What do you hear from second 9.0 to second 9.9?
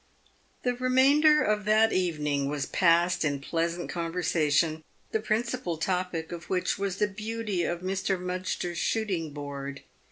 ing board.